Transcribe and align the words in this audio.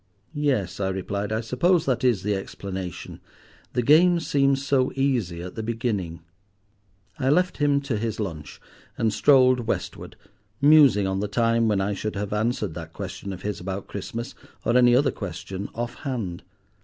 "Yes," 0.33 0.79
I 0.79 0.87
replied; 0.89 1.31
"I 1.31 1.41
suppose 1.41 1.85
that 1.85 2.03
is 2.03 2.23
the 2.23 2.33
explanation. 2.33 3.19
The 3.73 3.83
game 3.83 4.19
seems 4.19 4.65
so 4.65 4.91
easy 4.95 5.43
at 5.43 5.53
the 5.53 5.61
beginning." 5.61 6.21
I 7.19 7.29
left 7.29 7.57
him 7.57 7.79
to 7.81 7.99
his 7.99 8.19
lunch, 8.19 8.59
and 8.97 9.13
strolled 9.13 9.67
westward, 9.67 10.15
musing 10.59 11.05
on 11.05 11.19
the 11.19 11.27
time 11.27 11.67
when 11.67 11.81
I 11.81 11.93
should 11.93 12.15
have 12.15 12.33
answered 12.33 12.73
that 12.73 12.93
question 12.93 13.31
of 13.31 13.43
his 13.43 13.59
about 13.59 13.85
Christmas, 13.85 14.33
or 14.65 14.75
any 14.75 14.95
other 14.95 15.11
question, 15.11 15.69
off 15.75 15.93
hand. 15.97 16.41